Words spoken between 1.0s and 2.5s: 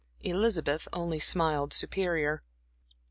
smiled superior.